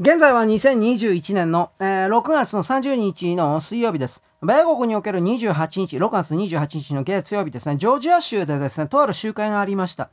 [0.00, 4.24] 現在は2021年の、えー6月の30日の水曜日です。
[4.40, 10.08] 米国における28日、6月28日の月曜日ですね、ジョージア州でですね、とある集会がありました。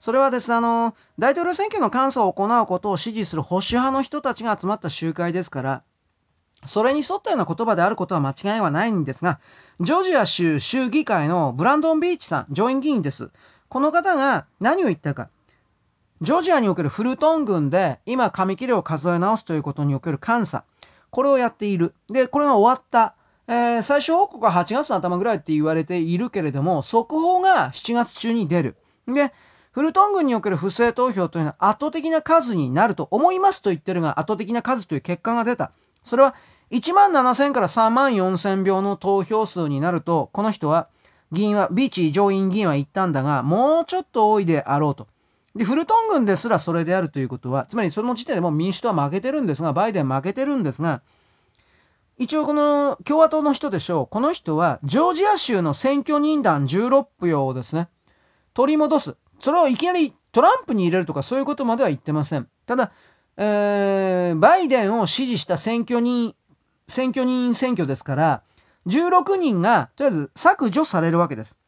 [0.00, 5.82] それはですね、あの、大統領選挙の監査を行うことを支持する保守派の人たちが集まった集会ですから、
[6.64, 9.40] それに沿ったような言葉であることは間違いはないんですが、
[9.80, 13.30] ジョージア州州議会のブランドン・ビーチさん、上院議員です。
[13.68, 15.28] この方が何を言ったか。
[16.20, 20.64] ジョージアにおけるフルトン郡で今紙切れを数え直すということにおける監査。
[21.10, 21.94] これをやっている。
[22.10, 23.14] で、これが終わった。
[23.46, 28.76] えー最終報告は8月の頭ぐらいって言われているけれども、速報が7月中に出る。
[29.06, 29.32] で、
[29.70, 35.70] フルトン郡における不正投票というのは圧倒的な数になると思いますと言ってるが、圧倒的な数という結果が出た。
[36.02, 36.34] それは
[36.72, 40.88] 1万7000から3万4000票の投票数になると、この人は、
[41.30, 45.06] 議員は、ビーチ上院議員は言ったんだが、もうちょっと多いであろうと。
[45.58, 51.02] で、フルトン郡ですらそれであるということは、つまりその時点でもう民主党は負けてるんですが、バイデン負けてるんですが、
[52.16, 54.06] 一応この共和党の人でしょう。
[54.06, 57.88] この人は、ジョージア州の選挙人団16票をですね、
[58.54, 59.16] 取り戻す。
[59.40, 62.48] それをいきなりトランプに入れるとかそういうことまでは言ってません。
[62.66, 62.92] ただ、
[63.36, 66.36] えーバイデンを支持した選挙人、
[66.88, 68.42] 選挙人選挙ですから、
[68.86, 71.58] 16人がとりあえず削除されるわけです。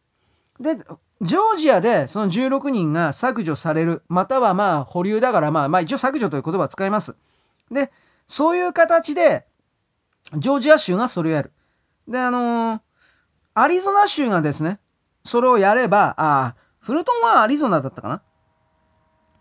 [0.60, 0.78] で、
[1.22, 7.16] ジョージアでその16人が削除される、またはまあ保留だからまあまあ一応削除という言葉を使います。
[7.70, 7.92] で、
[8.26, 9.46] そういう形で、
[10.36, 11.52] ジョージア州がそれをやる。
[12.08, 12.80] で、あのー
[13.52, 14.78] アリゾナ州がですね、
[15.24, 18.22] それをやれば、あ、フルトンはアリゾナだったかな？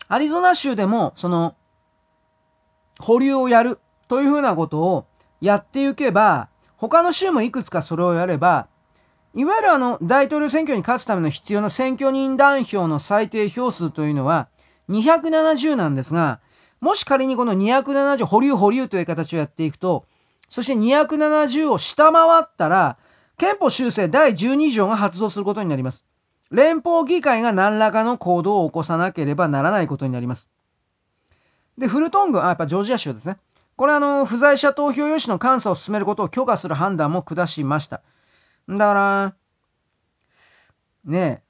[0.08, 1.56] アリゾナ州でも、その、
[3.00, 5.06] 保留をやるというふうなことを
[5.42, 8.68] やっていけば、他の州もいくつかそれをやれば、
[9.36, 14.50] いわゆるあの、大統領選挙に勝つための必要な選挙人団票の最低票数というのは
[14.90, 16.40] 270なんですが、
[16.82, 20.06] もし仮にこの270、保留保留という形をやっていくと、
[20.50, 22.98] そして270を下回ったら、
[23.38, 26.06] 憲法修正第12条が発動することになります。
[26.52, 30.50] 連邦議会が何らかの行動を起こさなければならないことになります。
[31.78, 33.38] で、フルトン郡、あ、やっぱジョージア州ですね。
[33.76, 38.02] これあの、不在者投票用紙の監査を進めることを許可する判断も下しました。
[38.70, 39.36] だから、
[41.04, 41.44] ねえ、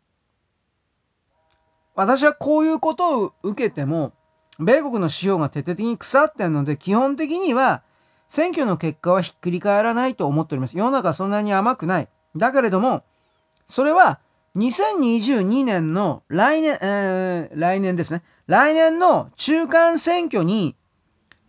[1.95, 4.13] 私はこういうことを受けても、
[4.57, 7.83] 米国の司法が徹底的に腐ってるので、基本的には、
[8.29, 10.77] 選挙の結果はひっくり返らないと思っております。
[10.77, 12.07] 世の中そんなに甘くない。
[12.37, 13.03] だけれども、
[13.67, 14.19] それは
[14.55, 18.23] 2022年の来年、えー来年ですね。
[18.47, 20.75] 来年の中間選挙に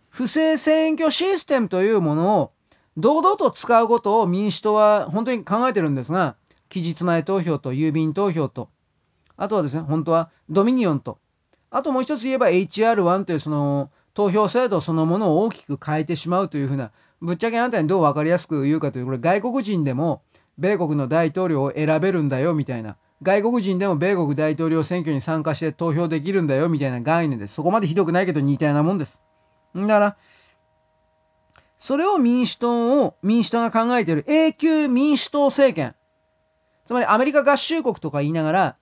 [0.09, 2.51] 不正選挙システムというものを
[2.97, 6.35] 堂々と使うことを民主党は本当に考えてるんですが、
[6.69, 8.69] 期日前投票と郵便投票と、
[9.37, 11.19] あとはですね、本当はドミニオンと、
[11.69, 16.91] あともう一つ言えば HR1 というその投票制度そのものを大きく変えてしまうというふうな、
[17.21, 20.21] ぶっちゃけあなたにどう分かりやすく言うかという、これ外国人でも
[20.57, 27.53] 米国の大統領を選べるんだよみたいな、外国人でも米国大統領選挙に参加して投票できるんだよみたいな概念です。
[27.53, 29.21] そこまでひどくないけど似たようなもんです。
[29.75, 30.17] だから、
[31.81, 35.95] それを民主党を、民主党が考えている永久民主党政権。
[36.85, 38.77] つまりアメリカ合衆国とか言いながら、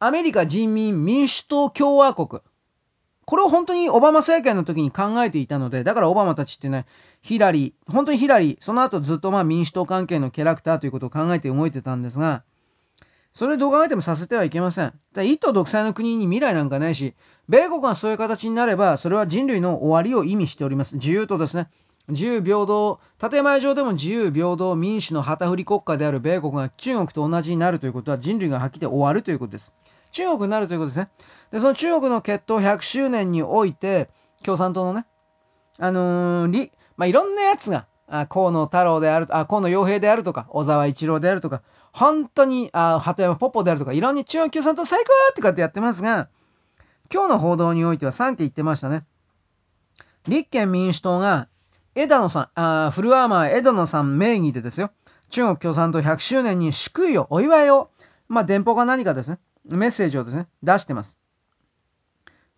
[0.00, 2.42] アメリカ人民民主党共和国。
[3.26, 6.86] これを本当にオバマ政権の時に考えていたので、だからオバマたちってね、
[7.20, 12.42] ヒラリー、本当にヒラリー、その後ずっとまあ民主党関係のキャラクターということを考えて動いてたんですが、
[13.32, 14.92] それどう考えてもさせてはいけません。
[15.14, 17.14] 一党独裁の国に未来なんかないし、
[17.48, 20.96] 米国がそういう形になれば、それは人類の終わりを意味しております。
[20.96, 21.68] 自由とですね、
[22.12, 29.72] 自由平等、建前上でも自由平等、民主の旗振り国家である米国が中国と同じになるということは人類がはっきり終わるということです。
[30.12, 31.10] 中国になるということですね。
[31.50, 34.10] で、その中国の決闘100周年において、
[34.42, 35.06] 共産党のね、
[35.78, 41.62] あのーり、まあ、いろんなやつが、あ河野太郎である、あ、河野洋平であるとか、小沢一郎であるとか、
[41.92, 46.28] 本当に、あ、鳩山ポッポであるとか、いろんな中国共産党最高とかってやってますが、
[47.12, 49.04] 今日の報道においては3件言ってましたね。
[50.28, 51.48] 立憲民主党が、
[51.94, 54.90] 枝野さん、あフルアーマー枝野さん名義でですよ、
[55.30, 57.90] 中国共産党100周年に祝意を、お祝いを、
[58.28, 61.18] まあ、電報か何かですね、メッセージをですね、出してます。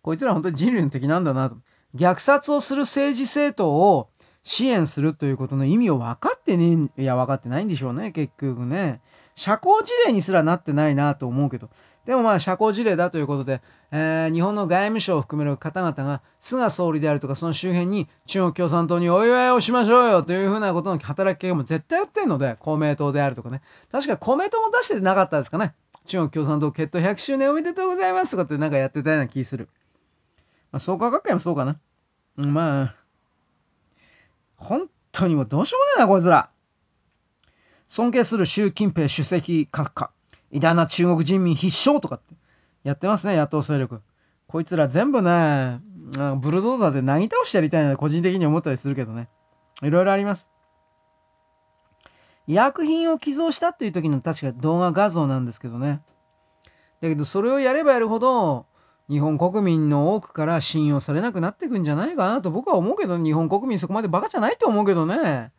[0.01, 1.57] こいつら本当に人類の敵なんだなと。
[1.95, 4.09] 虐殺をする政治政党を
[4.43, 9.01] 支援するということの意味を分かってね、いや分かってないんでしょうね、結局ね。
[9.35, 11.69] 社交辞令にすらなってないなと思うけど。
[12.05, 13.61] でもまあ社交辞令だということで、
[13.91, 23.61] えー日本の外務省を含める方々が菅総理であるとかその周辺に中国共産党にお祝いをしましょうよというふうなことの働きかけも絶対やってんので、公明党であるとかね。
[23.91, 25.73] 確か公明党も出してなかったですかね。
[26.05, 29.69] 中国共産党決闘100周年おめでとうございますとかってなんかやってたような気する。
[30.71, 31.79] まあ、創価学会もそうかな。
[32.35, 32.95] まあ、
[34.57, 36.49] 本当にもうどうしようもないな、こいつら。
[37.87, 40.11] 尊敬する習近平主席閣下。
[40.51, 42.35] 偉大な中国人民必勝とかって
[42.83, 44.01] やってますね、野党勢力。
[44.47, 45.81] こいつら全部ね、
[46.39, 49.27] ブルドーザーでなぎ倒してやりたいな、個人的に思ったりするけどね。
[49.81, 50.49] いろいろあります。
[52.47, 56.01] 医薬品を寄贈したっていう時の確か動画画像なんですけどね。
[57.01, 58.67] だけどそれをやればやるほど
[59.09, 65.51] 日本国民の多くから信用されなくなっていくんじゃないかなと僕は思うけど日本国民そこまでバカじゃないと思うけどね。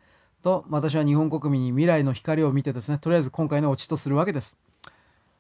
[0.43, 4.57] と私は日本国民に未来の光を見てですねとりあえず今回のオチとするわけです。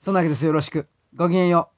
[0.07, 0.87] そんなわけですよろしく。
[1.17, 1.76] ごきげんよう。